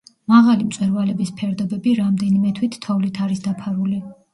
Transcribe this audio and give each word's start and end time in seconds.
მაღალი 0.31 0.65
მწვერვალების 0.69 1.33
ფერდობები 1.43 1.95
რამდენიმე 2.03 2.59
თვით 2.61 2.83
თოვლით 2.89 3.25
არის 3.29 3.51
დაფარული. 3.51 4.07